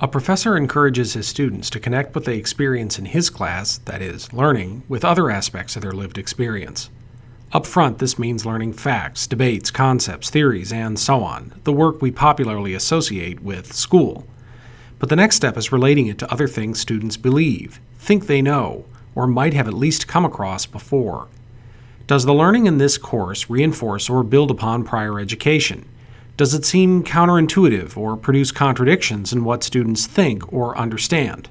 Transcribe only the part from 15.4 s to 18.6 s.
is relating it to other things students believe, think they